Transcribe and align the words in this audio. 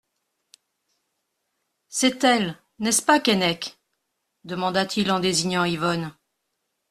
C'est-elle, 1.89 2.57
n'est-ce 2.79 3.03
pas, 3.03 3.19
Keinec? 3.19 3.77
demanda-t-il 4.45 5.11
en 5.11 5.19
désignant 5.19 5.63
Yvonne. 5.63 6.11